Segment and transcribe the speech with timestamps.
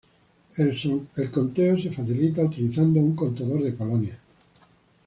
[0.57, 4.17] El conteo se facilita utilizando un contador de colonias.